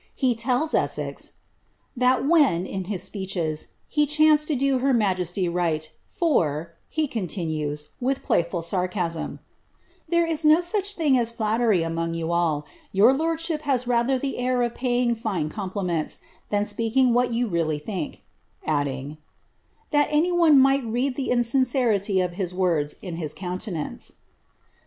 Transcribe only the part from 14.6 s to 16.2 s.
of paying fine compliments,